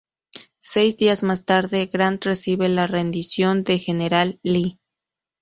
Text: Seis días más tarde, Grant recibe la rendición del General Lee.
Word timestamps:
Seis 0.57 0.97
días 0.97 1.21
más 1.21 1.45
tarde, 1.45 1.85
Grant 1.93 2.25
recibe 2.25 2.67
la 2.69 2.87
rendición 2.87 3.63
del 3.63 3.77
General 3.77 4.39
Lee. 4.41 4.79